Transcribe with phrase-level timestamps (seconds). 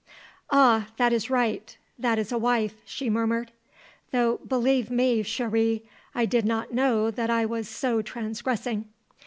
[0.49, 3.51] "Ah, that is right; that is a wife," she murmured.
[4.09, 5.83] "Though, believe me, chérie,
[6.15, 8.85] I did not know that I was so transgressing."